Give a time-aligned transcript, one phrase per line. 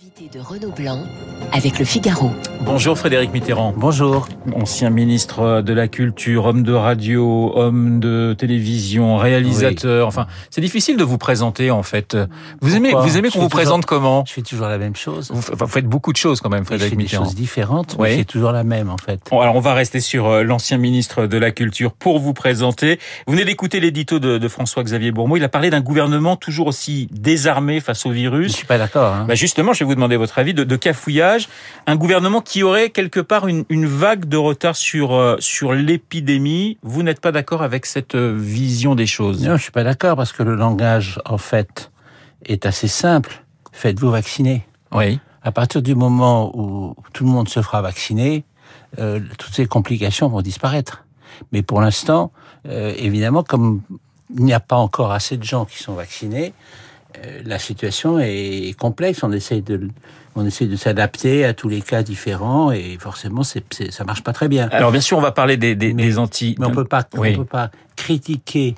[0.00, 1.02] Invité de Renaud Blanc
[1.52, 2.30] avec le Figaro.
[2.60, 3.74] Bonjour Frédéric Mitterrand.
[3.76, 4.28] Bonjour.
[4.54, 10.06] Ancien ministre de la Culture, homme de radio, homme de télévision, réalisateur.
[10.06, 12.16] Enfin, c'est difficile de vous présenter en fait.
[12.60, 15.30] Vous aimez, vous aimez qu'on Je vous présente comment Je fais toujours la même chose.
[15.32, 17.24] vous, faites beaucoup de choses quand même, Oui, je Frédéric fais des Mitterrand.
[17.24, 18.08] choses différentes, Oui.
[18.10, 19.20] mais c'est toujours la même en fait.
[19.30, 23.00] Bon, alors on va rester sur euh, l'ancien ministre de la Culture pour vous présenter.
[23.26, 25.36] Vous venez d'écouter l'édito de, de François-Xavier Bourmeau.
[25.38, 28.52] Il a parlé d'un gouvernement toujours aussi désarmé face au Je virus.
[28.54, 29.12] suis pas d'accord.
[29.14, 29.24] Hein.
[29.26, 31.48] Bah justement, je vais vous demander votre avis de, de cafouillage.
[31.86, 36.78] Un gouvernement qui aurait quelque part une, une vague de retard sur euh, sur l'épidémie.
[36.82, 39.44] Vous n'êtes pas d'accord avec cette euh, vision des choses?
[39.44, 41.90] Non, je suis pas d'accord parce que le langage en fait
[42.44, 43.42] est assez simple.
[43.72, 44.66] Faites-vous vacciner.
[44.92, 45.18] Oui.
[45.42, 48.44] À partir du moment où tout le monde se fera vacciner,
[48.98, 51.04] euh, toutes ces complications vont disparaître.
[51.52, 52.32] Mais pour l'instant,
[52.66, 53.82] euh, évidemment, comme
[54.36, 56.52] il n'y a pas encore assez de gens qui sont vaccinés,
[57.44, 59.22] la situation est complexe.
[59.22, 59.88] On essaye de,
[60.36, 64.22] on essaie de s'adapter à tous les cas différents et forcément, c'est, c'est, ça marche
[64.22, 64.68] pas très bien.
[64.70, 66.54] Alors bien sûr, on va parler des, des, Mais- des anti.
[66.58, 67.34] Mais on peut pas, Oui.
[67.34, 68.74] on peut pas critiquer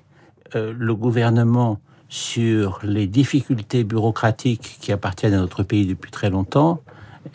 [0.55, 6.80] euh, le gouvernement sur les difficultés bureaucratiques qui appartiennent à notre pays depuis très longtemps,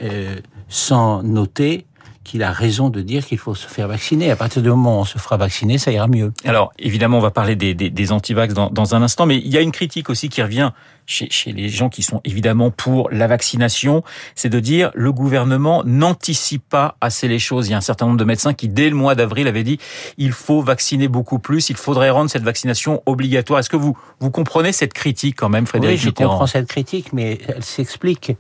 [0.02, 0.36] euh,
[0.68, 1.86] sans noter
[2.26, 4.32] qu'il a raison de dire qu'il faut se faire vacciner.
[4.32, 6.34] À partir du moment où on se fera vacciner, ça ira mieux.
[6.44, 9.48] Alors évidemment, on va parler des, des, des antivax dans, dans un instant, mais il
[9.48, 10.72] y a une critique aussi qui revient
[11.06, 14.04] chez, chez les gens qui sont évidemment pour la vaccination,
[14.36, 17.68] c'est de dire le gouvernement n'anticipe pas assez les choses.
[17.68, 19.80] Il y a un certain nombre de médecins qui, dès le mois d'avril, avaient dit
[20.18, 23.60] il faut vacciner beaucoup plus, il faudrait rendre cette vaccination obligatoire.
[23.60, 27.14] Est-ce que vous vous comprenez cette critique quand même, Frédéric oui, je comprends cette critique,
[27.14, 28.34] mais elle s'explique.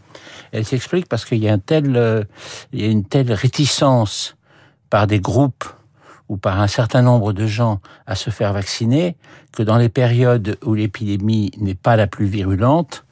[0.51, 2.23] Elle s'explique parce qu'il y a un tel, euh,
[2.73, 4.35] il y a une telle réticence
[4.89, 5.65] par des groupes
[6.29, 9.15] ou par un certain nombre de gens à se faire vacciner
[9.51, 13.05] que dans les périodes où l'épidémie n'est pas la plus virulente,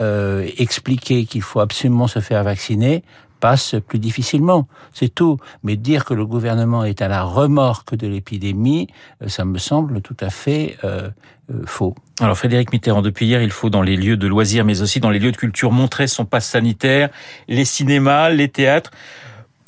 [0.00, 3.02] euh, expliquer qu'il faut absolument se faire vacciner
[3.40, 4.68] passe plus difficilement.
[4.92, 5.38] C'est tout.
[5.64, 8.86] Mais dire que le gouvernement est à la remorque de l'épidémie,
[9.22, 11.10] euh, ça me semble tout à fait euh,
[11.50, 11.96] euh, faux.
[12.20, 15.10] Alors Frédéric Mitterrand, depuis hier, il faut dans les lieux de loisirs, mais aussi dans
[15.10, 17.08] les lieux de culture, montrer son pass sanitaire,
[17.48, 18.90] les cinémas, les théâtres.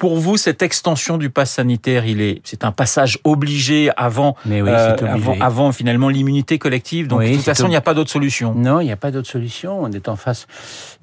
[0.02, 4.60] Pour vous, cette extension du pass sanitaire, il est, c'est un passage obligé avant, Mais
[4.60, 5.06] oui, euh, obligé.
[5.08, 7.06] avant, avant finalement l'immunité collective.
[7.06, 8.52] Donc Oui, de toute façon, il n'y a pas d'autre solution.
[8.52, 9.80] Non, il n'y a pas d'autre solution.
[9.80, 10.48] On est en face.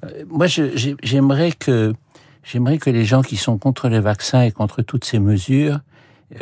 [0.04, 1.94] Euh, Moi, j'aimerais que
[2.44, 5.78] j'aimerais que les gens qui sont contre les vaccins et contre toutes ces mesures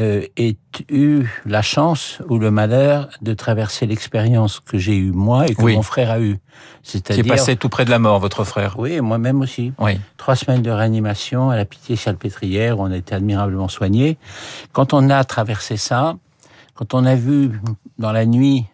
[0.01, 0.57] euh, aient
[0.91, 5.63] eu la chance ou le malheur de traverser l'expérience que j'ai eue moi et que
[5.63, 5.75] Oui.
[5.77, 6.37] mon frère a eue?
[6.83, 8.79] Qui est C'est-à-dire, passé tout près de la mort, votre frère.
[8.79, 9.73] oui, et moi-même aussi.
[9.79, 9.99] Oui.
[10.19, 14.19] Trois semaines de réanimation à la Pitié-Salpêtrière, où on a été admirablement soigné.
[14.73, 16.17] Quand on a traversé ça,
[16.75, 17.61] quand on a vu
[17.99, 18.67] dans la nuit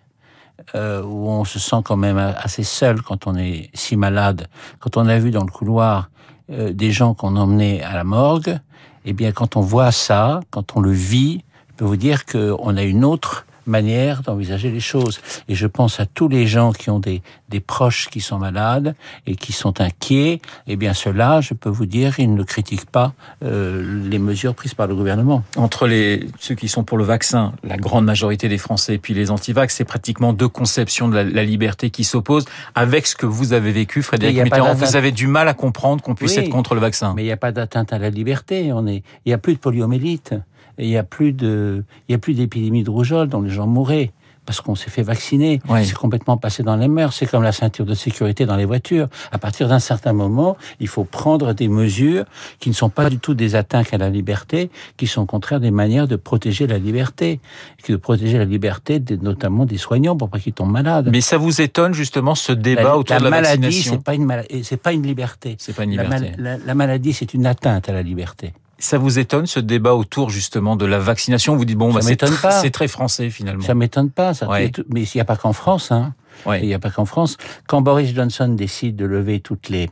[0.75, 4.49] euh, où on se sent quand même assez seul quand on est si malade,
[4.81, 6.11] quand on a vu dans le couloir
[6.51, 8.59] euh, des gens qu'on emmenait à la morgue,
[9.05, 12.77] eh bien quand on voit ça, quand on le vit, je peux vous dire qu'on
[12.77, 15.21] a une autre manière d'envisager les choses.
[15.49, 18.95] Et je pense à tous les gens qui ont des, des proches qui sont malades
[19.27, 20.41] et qui sont inquiets.
[20.67, 24.75] Eh bien, ceux-là, je peux vous dire, ils ne critiquent pas euh, les mesures prises
[24.75, 25.43] par le gouvernement.
[25.57, 29.15] Entre les ceux qui sont pour le vaccin, la grande majorité des Français, et puis
[29.15, 32.45] les antivax, c'est pratiquement deux conceptions de la, la liberté qui s'opposent.
[32.75, 36.15] Avec ce que vous avez vécu, Frédéric Mitterrand, vous avez du mal à comprendre qu'on
[36.15, 36.45] puisse Oui.
[36.45, 37.13] être contre le vaccin.
[37.15, 38.73] Mais il n'y a pas d'atteinte à la liberté.
[38.73, 40.35] On est, il n'y a plus de poliomélite.
[40.79, 43.51] Et il n'y a plus de, il y a plus d'épidémie de rougeole dont les
[43.51, 44.13] gens mouraient
[44.47, 45.63] parce qu'on s'est fait vacciner.
[45.71, 45.87] Oui.
[45.87, 47.15] C'est complètement passé dans les mœurs.
[47.15, 49.09] C'est comme la ceinture de sécurité dans les voitures.
[49.33, 52.27] À partir d'un certain moment, il faut prendre des mesures
[52.61, 55.61] qui ne sont pas du tout des atteintes à la liberté, qui sont au contraire
[55.61, 57.41] des manières de protéger la liberté,
[57.89, 61.09] de protéger la liberté, de- notamment des soignants pour pas qu'ils tombent malades.
[61.11, 64.05] Mais ça vous étonne justement ce débat la, autour la de la maladie, vaccination c'est
[64.05, 65.57] pas une maladie, c'est pas une liberté.
[65.59, 66.33] C'est pas une liberté.
[66.39, 68.53] la maladie, c'est une atteinte à la liberté.
[68.79, 71.57] Ça vous étonne ce débat autour justement de la vaccination?
[71.57, 73.65] Vous dites bon, bah, c'est tr- très français finalement.
[73.65, 74.49] Ça m'étonne pas, ça.
[74.49, 74.71] Ouais.
[74.89, 76.15] Mais il n'y a pas qu'en France, hein.
[76.47, 76.61] Ouais.
[76.63, 77.37] Il n'y a pas qu'en France.
[77.69, 79.89] Quand Boris Johnson décide de lever toutes les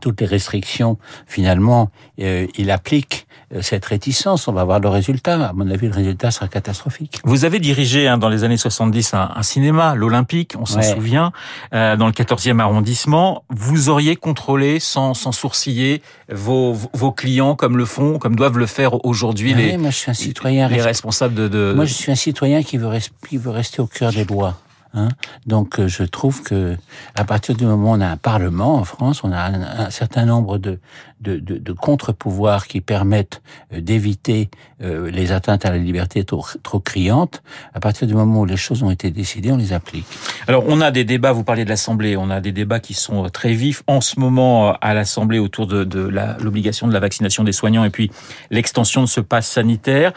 [0.00, 1.90] toutes les restrictions, finalement,
[2.20, 4.48] euh, il applique euh, cette réticence.
[4.48, 5.48] On va voir le résultat.
[5.48, 7.20] À mon avis, le résultat sera catastrophique.
[7.24, 10.94] Vous avez dirigé hein, dans les années 70 un, un cinéma, l'Olympique, on s'en Ouais.
[10.94, 11.32] souvient,
[11.74, 13.44] euh, dans le 14e arrondissement.
[13.50, 18.66] Vous auriez contrôlé sans, sans sourciller vos, vos clients comme le font, comme doivent le
[18.66, 20.68] faire aujourd'hui Ah les, oui, moi, je suis un citoyen.
[20.68, 21.48] les resp- responsables de...
[21.48, 21.72] de...
[21.74, 24.58] Moi, je suis un citoyen qui veut, res- qui veut rester au cœur des lois.
[24.96, 25.08] Hein
[25.46, 26.76] Donc je trouve que
[27.14, 30.24] à partir du moment où on a un parlement en France, on a un, certain
[30.24, 30.78] nombre de,
[31.20, 34.50] de, contre-pouvoirs qui permettent d'éviter
[34.80, 37.42] les atteintes à la liberté trop, trop criantes.
[37.74, 40.06] À partir du moment où les choses ont été décidées, on les applique.
[40.48, 43.28] Alors on a des débats, vous parlez de l'Assemblée, on a des débats qui sont
[43.28, 46.10] très vifs en ce moment à l'Assemblée autour de, de
[46.40, 48.10] l'obligation de la vaccination des soignants et puis
[48.50, 50.12] l'extension de ce pass sanitaire.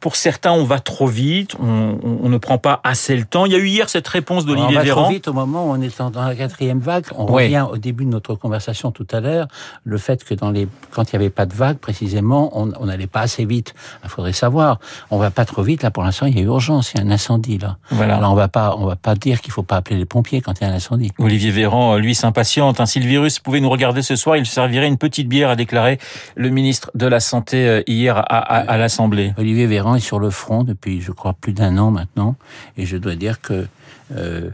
[0.00, 3.46] Pour certains, on va trop vite, on, on, ne prend pas assez le temps.
[3.46, 5.00] Il y a eu hier cette réponse d'Olivier Véran.
[5.00, 7.06] On va trop vite au moment où on est dans la quatrième vague.
[7.16, 9.48] On revient au début de notre conversation tout à l'heure,
[9.84, 13.06] le fait que dans les, quand il n'y avait pas de vague, précisément, on n'allait
[13.06, 13.74] pas assez vite.
[14.04, 14.78] Il faudrait savoir.
[15.10, 15.82] On va pas trop vite.
[15.82, 16.92] Là, pour l'instant, il y a urgence.
[16.92, 17.76] Il y a un incendie, là.
[17.90, 18.16] Voilà.
[18.16, 20.60] Alors, on va pas, on va pas dire qu'il faut pas appeler les pompiers quand
[20.60, 21.10] il y a un incendie.
[21.18, 22.84] Olivier Véran, lui, s'impatiente.
[22.86, 25.98] Si le virus pouvait nous regarder ce soir, il servirait une petite bière, a déclaré
[26.34, 29.32] le ministre de la Santé euh, hier à, à, à l'Assemblée.
[29.38, 32.36] Olivier Véran est sur le front depuis, je crois, plus d'un an maintenant.
[32.76, 33.66] Et je dois dire que
[34.14, 34.50] euh,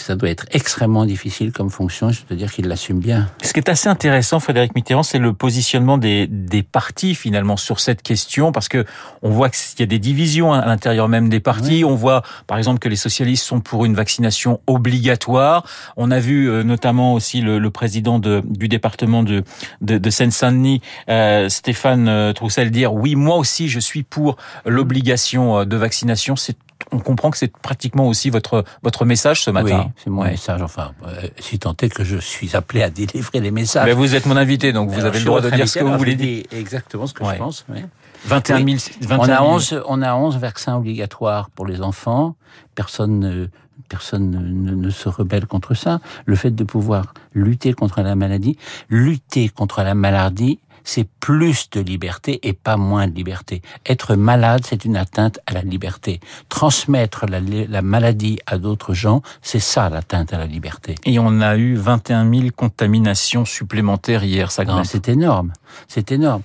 [0.00, 2.10] ça doit être extrêmement difficile comme fonction.
[2.10, 3.28] Je dois dire qu'il l'assume bien.
[3.42, 7.80] Ce qui est assez intéressant, Frédéric Mitterrand, c'est le positionnement des, des partis finalement sur
[7.80, 8.84] cette question, parce que
[9.22, 11.84] on voit qu'il y a des divisions à l'intérieur même des partis.
[11.84, 15.64] On voit, par exemple, que les socialistes sont pour une vaccination obligatoire.
[15.96, 19.44] On a vu euh, notamment aussi le, le président de, du département de,
[19.80, 25.58] de, de Seine-Saint-Denis, euh, Stéphane euh, Troussel, dire oui, moi aussi, je suis pour l'obligation
[25.60, 26.36] euh, de vaccination.
[26.36, 26.56] C'est
[26.92, 29.84] on comprend que c'est pratiquement aussi votre votre message ce matin.
[29.86, 30.30] Oui, c'est mon ouais.
[30.30, 30.62] message.
[30.62, 33.86] Enfin, euh, si tant est que je suis appelé à délivrer les messages.
[33.86, 35.98] Mais vous êtes mon invité, donc vous avez le droit de dire ce que vous
[35.98, 36.44] voulez dire.
[36.52, 37.34] Exactement ce que ouais.
[37.34, 37.64] je pense.
[37.68, 37.80] Oui.
[38.24, 38.76] 21 000.
[39.00, 39.20] 21 000.
[39.20, 42.34] On a 11, on a 11 vaccins obligatoires pour les enfants.
[42.74, 43.46] Personne ne,
[43.88, 46.00] personne ne, ne, se rebelle contre ça.
[46.24, 48.58] Le fait de pouvoir lutter contre la maladie,
[48.88, 53.60] lutter contre la maladie, c'est plus de liberté et pas moins de liberté.
[53.84, 56.20] Être malade, c'est une atteinte à la liberté.
[56.48, 60.94] Transmettre la, la maladie à d'autres gens, c'est ça l'atteinte à la liberté.
[61.04, 64.86] Et on a eu 21 000 contaminations supplémentaires hier, ça grimpe.
[64.86, 65.52] C'est énorme,
[65.88, 66.42] c'est énorme.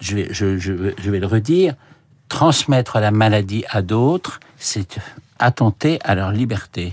[0.00, 1.74] Je vais, je, je, je vais le redire,
[2.28, 4.98] transmettre la maladie à d'autres, c'est
[5.38, 6.92] attenter à leur liberté.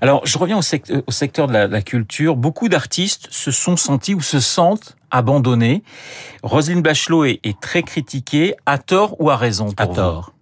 [0.00, 2.36] Alors, je reviens au, secteur, au secteur de la, la culture.
[2.36, 5.82] Beaucoup d'artistes se sont sentis ou se sentent abandonnés.
[6.42, 10.32] Roselyne Bachelot est, est, très critiquée, à tort ou à raison pour À tort.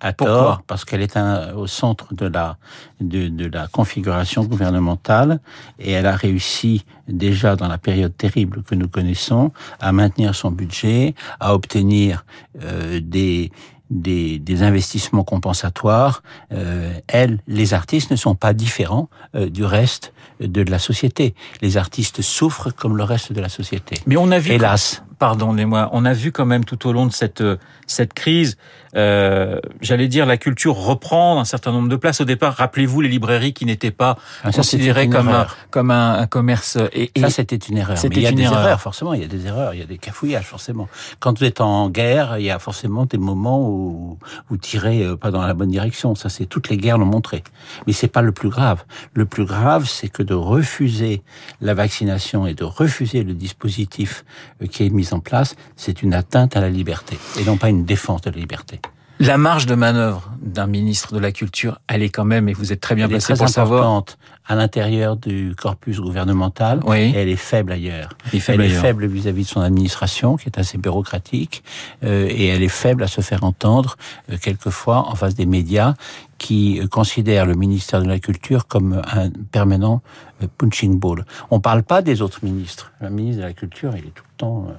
[0.00, 2.58] À Pourquoi tort, parce qu'elle est un, au centre de la,
[3.00, 5.40] de, de, la configuration gouvernementale
[5.78, 9.50] et elle a réussi déjà dans la période terrible que nous connaissons
[9.80, 12.26] à maintenir son budget, à obtenir
[12.60, 13.50] euh, des,
[13.90, 16.22] des, des, investissements compensatoires.
[16.52, 21.34] Euh, elles, les artistes, ne sont pas différents euh, du reste de la société.
[21.60, 23.96] Les artistes souffrent comme le reste de la société.
[24.06, 27.12] Mais on a vu, hélas, pardonnez-moi, on a vu quand même tout au long de
[27.12, 27.42] cette
[27.86, 28.56] cette crise,
[28.96, 32.20] euh, j'allais dire, la culture reprend un certain nombre de places.
[32.20, 36.14] Au départ, rappelez-vous les librairies qui n'étaient pas ah, ça, considérées comme un, comme un,
[36.18, 36.78] un commerce.
[36.92, 37.98] Et, et ça, c'était une erreur.
[38.02, 38.60] Mais il y a des erreur.
[38.60, 39.14] erreurs, forcément.
[39.14, 40.88] Il y a des erreurs, il y a des cafouillages, forcément.
[41.20, 45.30] Quand vous êtes en guerre, il y a forcément des moments où vous tirez pas
[45.30, 46.14] dans la bonne direction.
[46.14, 47.42] Ça, c'est toutes les guerres l'ont montré.
[47.86, 48.84] Mais c'est pas le plus grave.
[49.12, 51.22] Le plus grave, c'est que de refuser
[51.60, 54.24] la vaccination et de refuser le dispositif
[54.70, 57.84] qui est mis en place, c'est une atteinte à la liberté et non pas une
[57.84, 58.80] défense de la liberté.
[59.26, 62.72] La marge de manœuvre d'un ministre de la Culture, elle est quand même, et vous
[62.72, 64.04] êtes très bien elle placé est très pour savoir.
[64.46, 67.12] à l'intérieur du corpus gouvernemental, oui.
[67.14, 68.10] et elle est faible ailleurs.
[68.26, 71.64] Elle est faible, elle est faible vis-à-vis -vis de son administration, qui est assez bureaucratique,
[72.04, 73.96] euh, et elle est faible à se faire entendre,
[74.30, 75.94] euh, quelquefois, en face des médias,
[76.38, 80.02] qui considèrent le ministère de la Culture comme un permanent
[80.42, 81.24] euh, punching ball.
[81.50, 82.92] On parle pas des autres ministres.
[83.00, 84.66] Le ministre de la Culture, il est tout le temps...
[84.68, 84.72] Euh,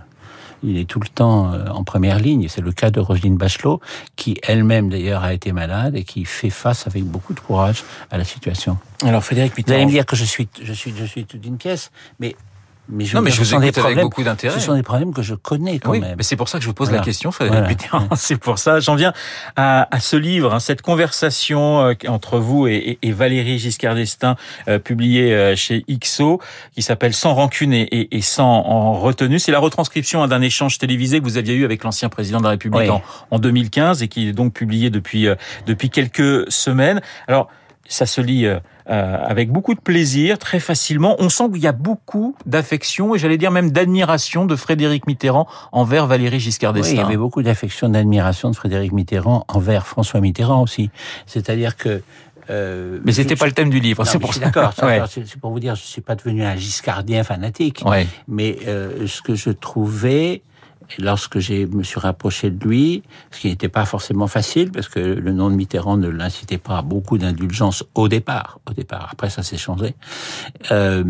[0.63, 2.47] il est tout le temps en première ligne.
[2.49, 3.81] C'est le cas de Roselyne Bachelot,
[4.15, 8.17] qui elle-même d'ailleurs a été malade et qui fait face avec beaucoup de courage à
[8.17, 8.77] la situation.
[9.03, 9.77] Alors Frédéric Mitterrand...
[9.77, 12.35] Vous allez me dire que je suis, je suis, je suis toute une pièce, mais
[12.89, 14.53] mais je non, mais je vous écoute avec beaucoup d'intérêt.
[14.53, 16.15] Ce sont des problèmes que je connais quand oui, même.
[16.17, 17.01] Mais c'est pour ça que je vous pose voilà.
[17.01, 18.07] la question, Frédéric voilà.
[18.15, 18.79] C'est pour ça.
[18.79, 19.13] J'en viens
[19.55, 23.95] à, à, ce livre, hein, cette conversation euh, entre vous et, et, et Valérie Giscard
[23.95, 24.35] d'Estaing,
[24.67, 26.39] euh, publiée euh, chez IXO,
[26.73, 29.39] qui s'appelle Sans rancune et, et, sans en retenue.
[29.39, 32.43] C'est la retranscription hein, d'un échange télévisé que vous aviez eu avec l'ancien président de
[32.43, 32.89] la République oui.
[32.89, 33.01] en,
[33.31, 37.01] en, 2015 et qui est donc publié depuis euh, depuis quelques semaines.
[37.27, 37.49] Alors
[37.87, 41.15] ça se lit euh, avec beaucoup de plaisir, très facilement.
[41.19, 45.47] On sent qu'il y a beaucoup d'affection et j'allais dire même d'admiration de Frédéric Mitterrand
[45.71, 46.91] envers Valéry Giscard d'Estaing.
[46.91, 50.89] Oui, il y avait beaucoup d'affection, d'admiration de Frédéric Mitterrand envers François Mitterrand aussi.
[51.25, 52.01] C'est-à-dire que
[52.49, 54.39] euh, mais c'était pas le thème du livre, c'est pour ça.
[54.39, 55.01] D'accord, ouais.
[55.09, 58.07] c'est pour vous dire, je suis pas devenu un giscardien fanatique, ouais.
[58.27, 60.43] mais euh, ce que je trouvais
[60.91, 64.87] Et lorsque j'ai me suis rapproché de lui, ce qui n'était pas forcément facile, parce
[64.87, 68.59] que le nom de Mitterrand ne l'incitait pas à beaucoup d'indulgence au départ.
[68.69, 69.95] Au départ, après ça s'est changé.
[70.71, 71.03] Euh,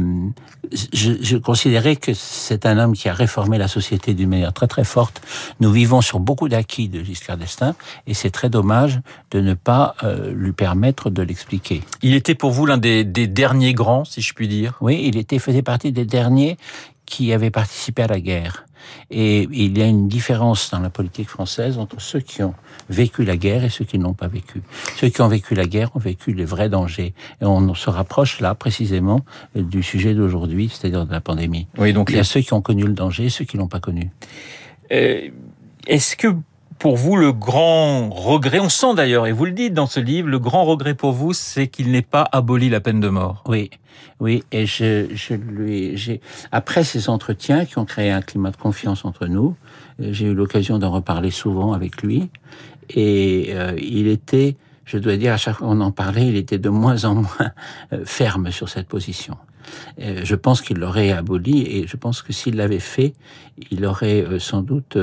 [0.93, 4.67] je, je, considérais que c'est un homme qui a réformé la société d'une manière très
[4.67, 5.21] très forte.
[5.59, 7.75] Nous vivons sur beaucoup d'acquis de Giscard d'Estaing,
[8.07, 8.99] et c'est très dommage
[9.31, 11.83] de ne pas euh, lui permettre de l'expliquer.
[12.01, 14.77] Il était pour vous l'un des, des derniers grands, si je puis dire?
[14.81, 16.57] Oui, il était faisait partie des derniers
[17.05, 18.65] qui avaient participé à la guerre.
[19.09, 22.53] Et il y a une différence dans la politique française entre ceux qui ont
[22.89, 24.61] vécu la guerre et ceux qui ne l'ont pas vécu.
[24.95, 27.13] Ceux qui ont vécu la guerre ont vécu les vrais dangers.
[27.41, 29.21] Et on se rapproche là précisément
[29.55, 31.67] du sujet d'aujourd'hui, c'est-à-dire de la pandémie.
[31.77, 33.67] Oui, donc il y a ceux qui ont connu le danger et ceux qui l'ont
[33.67, 34.11] pas connu.
[34.91, 35.29] Euh,
[35.87, 36.27] Est-ce que
[36.79, 40.27] pour vous, le grand regret, on sent d'ailleurs, et vous le dites dans ce livre,
[40.27, 43.43] le grand regret pour vous, c'est qu'il n'ait pas aboli la peine de mort.
[43.47, 43.69] Oui,
[44.19, 48.57] oui, et je, je lui, j'ai après ces entretiens qui ont créé un climat de
[48.57, 49.55] confiance entre nous,
[49.99, 52.29] j'ai eu l'occasion d'en reparler souvent avec lui,
[52.89, 56.59] et euh, il était, je dois dire, à chaque fois qu'on en parlait, il était
[56.59, 57.51] de moins en moins
[57.93, 59.37] euh, ferme sur cette position.
[59.99, 63.13] Euh, je pense qu'il l'aurait aboli, et je pense que s'il l'avait fait,
[63.71, 64.97] il aurait sans doute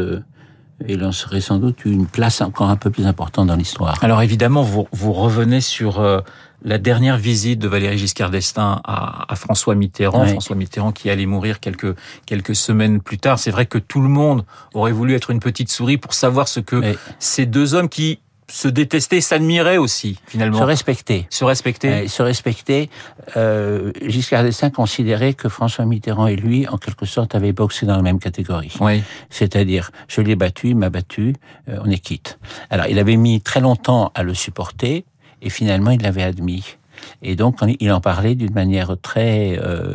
[0.89, 3.99] il en serait sans doute une place encore un peu plus importante dans l'histoire.
[4.03, 6.21] Alors évidemment, vous, vous revenez sur euh,
[6.65, 10.31] la dernière visite de Valéry Giscard d'Estaing à, à, François Mitterrand, Oui.
[10.31, 11.95] François Mitterrand qui allait mourir quelques
[12.27, 13.39] quelques semaines plus tard.
[13.39, 16.61] C'est vrai que tout le monde aurait voulu être une petite souris pour savoir ce
[16.61, 16.97] que Oui.
[17.19, 18.21] ces deux hommes qui
[18.51, 21.27] se détestaient, s'admiraient aussi finalement, Se respecter.
[21.31, 22.05] se respectaient.
[22.05, 22.91] Euh, se respecter.
[23.37, 27.97] Euh, Giscard d'Estaing considérait que François Mitterrand et lui, en quelque sorte, avaient boxé dans
[27.97, 28.73] la même catégorie.
[28.81, 29.03] Oui.
[29.31, 31.35] C'est-à-dire, je l'ai battu, il m'a battu,
[31.69, 32.39] euh, on est quitte.
[32.71, 35.05] Alors, il avait mis très longtemps à le supporter,
[35.41, 36.77] et finalement, il l'avait admis.
[37.23, 39.95] Et donc, il en parlait d'une manière très euh,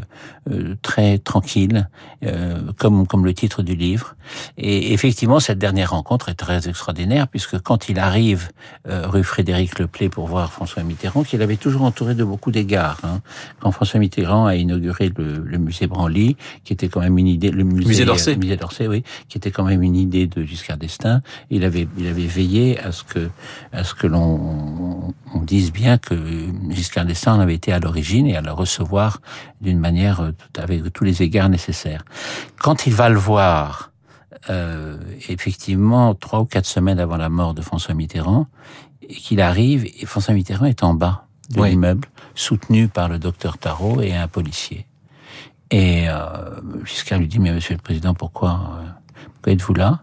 [0.50, 1.90] euh, très tranquille,
[2.26, 4.16] euh, comme comme le titre du livre.
[4.58, 8.50] Et effectivement, cette dernière rencontre est très extraordinaire puisque quand il arrive
[8.88, 13.00] euh, rue Frédéric Leplay pour voir François Mitterrand, qu'il avait toujours entouré de beaucoup d'égards.
[13.04, 13.22] Hein.
[13.60, 17.52] Quand François Mitterrand a inauguré le, le musée Branly, qui était quand même une idée,
[17.52, 18.34] le musée, Musée d'Orsay.
[18.34, 21.22] euh, musée d'Orsay, oui, qui était quand même une idée de Giscard d'Estaing.
[21.50, 23.30] Il avait il avait veillé à ce que
[23.72, 26.16] à ce que l'on on dise bien que
[26.70, 29.22] Giscard d'Estaing en avait été à l'origine et à le recevoir
[29.62, 32.04] d'une manière euh, tout, avec tous les égards nécessaires.
[32.60, 33.92] Quand il va le voir,
[34.50, 34.98] euh,
[35.30, 38.48] effectivement, trois ou quatre semaines avant la mort de François Mitterrand,
[39.02, 41.70] et qu'il arrive, et François Mitterrand est en bas de Oui.
[41.70, 44.86] l'immeuble, soutenu par le docteur Tarot et un policier.
[45.72, 48.86] Et euh, Giscard lui dit, mais monsieur le président, pourquoi, euh,
[49.34, 50.02] pourquoi êtes-vous là?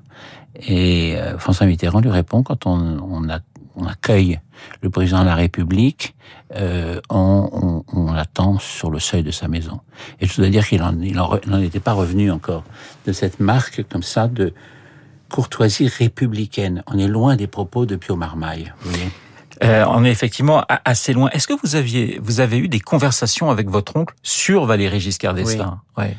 [0.67, 3.41] Et euh, François Mitterrand lui répond, quand on, on, a,
[3.77, 4.41] on accueille
[4.83, 6.15] le président de la République,
[6.57, 9.81] euh, on, on, on l'attend sur le seuil de sa maison.
[10.21, 12.63] Et je dois dire qu'il n'en il en, re- il en était pas revenu encore
[13.07, 14.55] de cette marque comme ça de
[15.31, 16.83] courtoisie républicaine.
[16.87, 18.73] On est loin des propos de Pio Marmaille.
[18.83, 19.09] Vous voyez
[19.63, 21.29] Euh, on est effectivement assez loin.
[21.31, 25.35] Est-ce que vous aviez vous avez eu des conversations avec votre oncle sur Valéry Giscard
[25.35, 25.81] d'Estaing?
[25.97, 26.17] Ouais.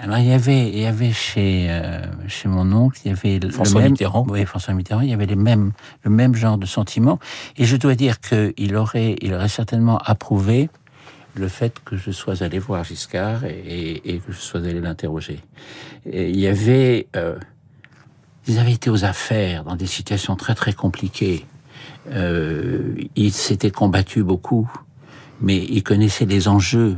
[0.00, 3.38] Alors il y avait, il y avait chez euh, chez mon oncle, il y avait
[3.40, 4.24] le François même, Mitterrand.
[4.28, 5.00] Oui, François Mitterrand.
[5.00, 5.72] Il y avait les mêmes,
[6.04, 7.18] le même genre de sentiments.
[7.56, 10.70] Et je dois dire que il aurait, il aurait certainement approuvé
[11.34, 14.80] le fait que je sois allé voir Giscard et, et- et que je sois allé
[14.80, 15.40] l'interroger.
[16.06, 17.36] Il y avait, euh,
[18.46, 21.44] ils avaient été aux affaires dans des situations très très compliquées.
[22.10, 24.70] Euh, ils s'étaient combattus beaucoup,
[25.40, 26.96] mais ils connaissaient les enjeux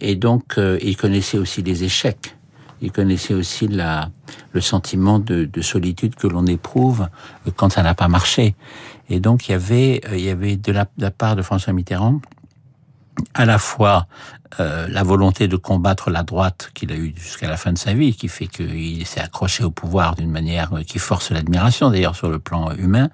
[0.00, 2.34] et donc, euh, il connaissait aussi les échecs.
[2.80, 4.10] Il connaissait aussi la,
[4.52, 7.08] le sentiment de, de solitude que l'on éprouve
[7.46, 8.54] euh, quand ça n'a pas marché.
[9.10, 11.42] Et donc, il y avait, euh, il y avait de la, de la part de
[11.42, 12.20] François Mitterrand
[13.34, 14.06] à la fois
[14.60, 17.92] euh, la volonté de combattre la droite qu'il a eue jusqu'à la fin de sa
[17.92, 22.16] vie, qui fait qu'il s'est accroché au pouvoir d'une manière euh, qui force l'admiration, d'ailleurs
[22.16, 23.10] sur le plan humain,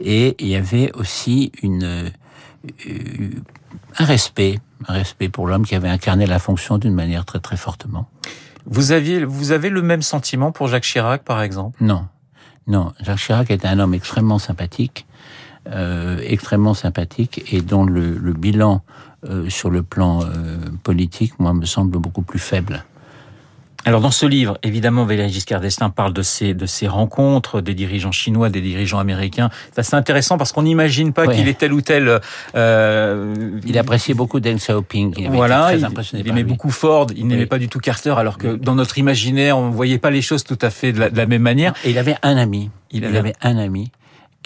[0.00, 2.10] et il y avait aussi une, euh,
[3.98, 7.56] un respect, un respect pour l'homme qui avait incarné la fonction d'une manière très très
[7.56, 8.08] fortement.
[8.66, 11.82] Vous aviez vous avez le même sentiment pour Jacques Chirac par exemple?
[11.82, 12.06] Non,
[12.66, 15.06] non, Jacques Chirac était un homme extrêmement sympathique,
[15.70, 18.82] euh, extrêmement sympathique, et dont le, le bilan
[19.24, 22.84] euh, sur le plan euh, politique, moi, me semble beaucoup plus faible.
[23.84, 27.74] Alors dans ce livre, évidemment, Valéry Giscard d'Estaing parle de ces de ces rencontres des
[27.74, 29.48] dirigeants chinois, des dirigeants américains.
[29.72, 31.34] C'est assez intéressant parce qu'on n'imagine pas Ouais.
[31.36, 32.20] qu'il est tel ou tel.
[32.54, 35.14] Euh, Il appréciait beaucoup Deng Xiaoping.
[35.16, 36.48] Il avait voilà, été il, très impressionné il par aimait lui.
[36.50, 39.98] beaucoup Ford, il n'aimait pas du tout Carter, alors que dans notre imaginaire, on voyait
[39.98, 41.72] pas les choses tout à fait de la, de la même manière.
[41.84, 42.70] Et il avait un ami.
[42.90, 43.90] Il Il, avait- avait un ami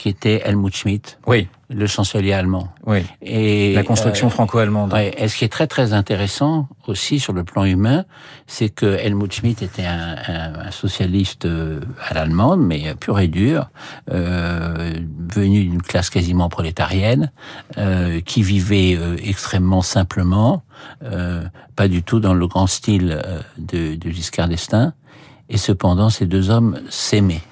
[0.02, 2.66] qui était Helmut Schmidt, Oui, le chancelier allemand.
[2.86, 3.02] oui.
[3.22, 4.92] Et La construction euh, franco-allemande.
[4.92, 8.04] Ouais, et ce qui est très très intéressant aussi sur le plan humain,
[8.48, 11.78] c'est que Helmut Schmidt était un, un- un socialiste euh,
[12.08, 13.70] à l'allemande, mais euh, pur et dur,
[14.10, 14.92] euh,
[15.32, 17.30] venu d'une classe quasiment prolétarienne,
[17.78, 20.64] euh, qui vivait euh, extrêmement simplement,
[21.04, 21.44] euh,
[21.76, 23.22] pas du tout dans le grand style
[23.56, 24.94] de, de Giscard d'Estaing.
[25.48, 27.42] Et cependant, ces deux hommes s'aimaient.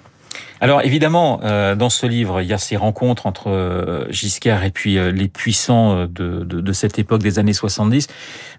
[0.63, 4.71] Alors évidemment, euh, dans ce livre, il y a ces rencontres entre euh, Giscard et
[4.71, 8.09] puis euh, les puissants euh, de, de, de cette époque des années 70.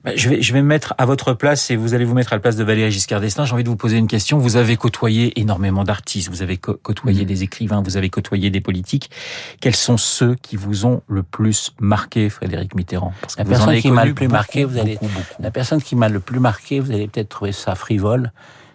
[0.04, 2.34] Bah, je, vais, je vais me mettre à votre place et vous allez vous mettre
[2.34, 3.46] à la place de Valéry Giscard d'Estaing.
[3.46, 4.40] J'ai envie de vous poser une question.
[4.40, 7.28] Vous avez côtoyé énormément d'artistes, vous avez côtoyé Mhm.
[7.28, 9.12] des écrivains, vous avez côtoyé des politiques.
[9.60, 13.14] Quels sont ceux qui vous ont le plus marqué, Frédéric Mitterrand?
[13.22, 15.12] Parce La vous en personne avez qui m'a le plus beaucoup, marqué, vous allez- beaucoup.
[15.40, 18.32] La personne qui m'a le plus marqué, vous allez peut-être trouver ça frivole,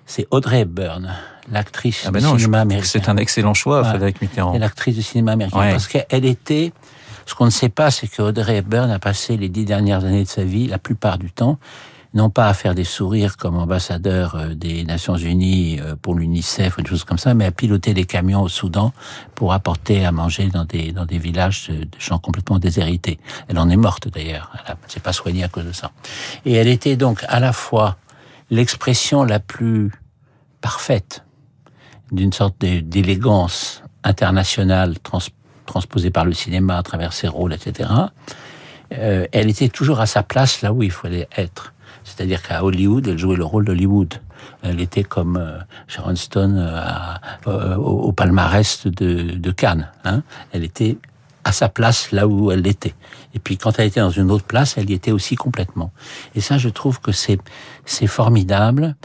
[0.06, 1.12] c'est Audrey Hepburn,
[1.50, 2.86] l'actrice Ah ben du non, je cinéma américain.
[2.90, 3.88] c'est un excellent choix, Ouais.
[3.88, 4.56] Frédéric Mitterrand.
[4.58, 5.58] L'actrice du cinéma américain.
[5.60, 5.70] Ouais.
[5.72, 6.72] Parce qu'elle était,
[7.26, 10.24] ce qu'on ne sait pas, c'est que Audrey Hepburn a passé les dix dernières années
[10.24, 11.58] de sa vie, la plupart du temps,
[12.14, 16.78] non pas à faire des sourires comme ambassadeur euh, des Nations Unies euh, pour l'UNICEF
[16.78, 18.94] ou des choses comme ça, mais à piloter des camions au Soudan
[19.34, 23.18] pour apporter à manger dans des, dans des villages de, de gens complètement déshérités.
[23.48, 24.50] Elle en est morte d'ailleurs.
[24.66, 25.90] Elle ne s'est pas soignée à cause de ça.
[26.46, 27.96] Et elle était donc à la fois
[28.50, 29.90] l'expression la plus
[30.60, 31.24] parfaite
[32.12, 35.18] d'une sorte d'élégance internationale trans-
[35.66, 37.90] transposée par le cinéma à travers ses rôles, etc.
[38.92, 41.74] Euh, elle était toujours à sa place là où il fallait être.
[42.04, 44.14] C'est-à-dire qu'à Hollywood, elle jouait le rôle d'Hollywood.
[44.62, 49.90] Elle était comme euh, Sharon Stone euh, au, palmarès de, de Cannes.
[50.04, 50.22] Hein.
[50.52, 50.98] Elle était
[51.46, 52.94] à sa place là où elle était.
[53.32, 55.92] Et puis quand elle était dans une autre place, elle y était aussi complètement.
[56.34, 57.38] Et ça, je trouve que c'est
[57.84, 58.96] c'est formidable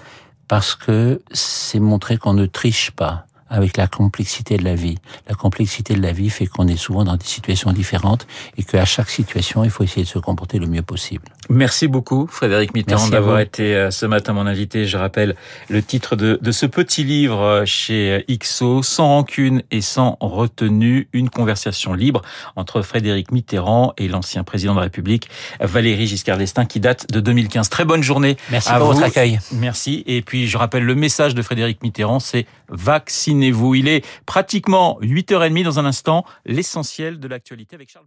[0.47, 4.97] parce que c'est montrer qu'on ne triche pas avec la complexité de la vie.
[5.27, 8.25] La complexité de la vie fait qu'on est souvent dans des situations différentes
[8.57, 11.25] et qu'à chaque situation, il faut essayer de se comporter le mieux possible.
[11.49, 14.85] Merci beaucoup, Frédéric Mitterrand, d'avoir été euh, ce matin mon invité.
[14.85, 15.35] Je rappelle
[15.69, 21.09] le titre de, de ce petit livre euh, chez XO, Sans rancune et sans retenue,
[21.11, 22.21] une conversation libre
[22.55, 25.29] entre Frédéric Mitterrand et l'ancien président de la République,
[25.59, 27.69] Valéry Giscard d'Estaing, qui date de 2015.
[27.69, 28.37] Très bonne journée.
[28.49, 28.93] Merci à pour vous.
[28.93, 29.39] votre accueil.
[29.51, 30.03] Merci.
[30.07, 33.75] Et puis, je rappelle le message de Frédéric Mitterrand, c'est vaccinez-vous.
[33.75, 38.05] Il est pratiquement 8h30 dans un instant, l'essentiel de l'actualité avec Charles.